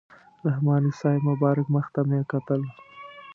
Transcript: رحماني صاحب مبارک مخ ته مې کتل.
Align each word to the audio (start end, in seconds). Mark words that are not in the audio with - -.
رحماني 0.49 0.91
صاحب 0.99 1.21
مبارک 1.31 1.65
مخ 1.75 1.85
ته 1.93 2.01
مې 2.09 2.19
کتل. 2.31 2.61